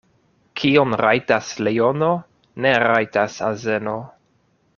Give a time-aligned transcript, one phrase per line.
[0.61, 2.09] Kion rajtas leono,
[2.65, 3.99] ne rajtas azeno.